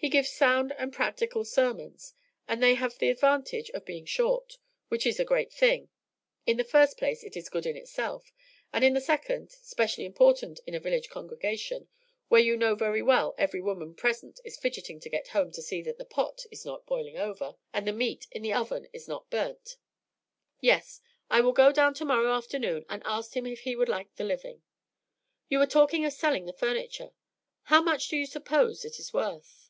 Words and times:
He 0.00 0.08
gives 0.08 0.30
sound 0.30 0.72
and 0.78 0.92
practical 0.92 1.44
sermons, 1.44 2.14
and 2.46 2.62
they 2.62 2.74
have 2.76 2.98
the 2.98 3.10
advantage 3.10 3.68
of 3.70 3.84
being 3.84 4.06
short, 4.06 4.56
which 4.86 5.04
is 5.04 5.18
a 5.18 5.24
great 5.24 5.52
thing. 5.52 5.88
In 6.46 6.56
the 6.56 6.62
first 6.62 6.96
place, 6.96 7.24
it 7.24 7.36
is 7.36 7.48
good 7.48 7.66
in 7.66 7.76
itself, 7.76 8.32
and 8.72 8.84
in 8.84 8.92
the 8.94 9.00
second, 9.00 9.50
specially 9.50 10.04
important 10.06 10.60
in 10.68 10.74
a 10.76 10.80
village 10.80 11.08
congregation, 11.08 11.88
where 12.28 12.40
you 12.40 12.56
know 12.56 12.76
very 12.76 13.02
well 13.02 13.34
every 13.38 13.60
woman 13.60 13.92
present 13.92 14.38
is 14.44 14.56
fidgeting 14.56 15.00
to 15.00 15.08
get 15.10 15.26
home 15.34 15.50
to 15.50 15.60
see 15.60 15.82
that 15.82 15.98
the 15.98 16.04
pot 16.04 16.42
is 16.52 16.64
not 16.64 16.86
boiling 16.86 17.16
over, 17.18 17.56
and 17.72 17.84
the 17.84 17.92
meat 17.92 18.28
in 18.30 18.42
the 18.42 18.52
oven 18.52 18.86
is 18.92 19.08
not 19.08 19.28
burnt. 19.30 19.78
Yes, 20.60 21.00
I 21.28 21.40
will 21.40 21.52
go 21.52 21.72
down 21.72 21.92
tomorrow 21.92 22.32
afternoon 22.32 22.84
and 22.88 23.02
ask 23.04 23.36
him 23.36 23.46
if 23.46 23.62
he 23.62 23.74
would 23.74 23.88
like 23.88 24.14
the 24.14 24.22
living. 24.24 24.62
You 25.48 25.58
were 25.58 25.66
talking 25.66 26.04
of 26.04 26.12
selling 26.12 26.46
the 26.46 26.52
furniture; 26.52 27.10
how 27.64 27.82
much 27.82 28.06
do 28.06 28.16
you 28.16 28.26
suppose 28.26 28.84
it 28.84 29.00
is 29.00 29.12
worth?" 29.12 29.64